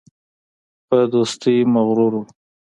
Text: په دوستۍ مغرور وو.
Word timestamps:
په 0.87 0.97
دوستۍ 1.13 1.57
مغرور 1.73 2.11
وو. 2.15 2.23